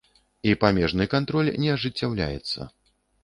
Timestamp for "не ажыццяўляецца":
1.65-2.67